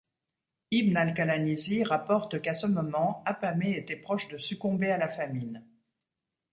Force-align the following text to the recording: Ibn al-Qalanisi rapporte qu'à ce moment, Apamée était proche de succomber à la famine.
Ibn 0.71 0.97
al-Qalanisi 0.97 1.83
rapporte 1.83 2.41
qu'à 2.41 2.55
ce 2.55 2.65
moment, 2.65 3.21
Apamée 3.27 3.77
était 3.77 3.95
proche 3.95 4.27
de 4.29 4.39
succomber 4.39 4.89
à 4.91 4.97
la 4.97 5.07
famine. 5.09 5.63